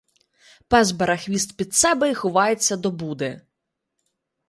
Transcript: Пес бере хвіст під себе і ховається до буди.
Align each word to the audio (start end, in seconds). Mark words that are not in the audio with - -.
Пес 0.67 0.89
бере 0.93 1.17
хвіст 1.17 1.57
під 1.57 1.73
себе 1.73 2.09
і 2.11 2.13
ховається 2.13 2.77
до 2.77 2.91
буди. 2.91 3.41